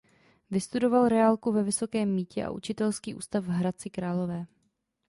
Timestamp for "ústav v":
3.15-3.47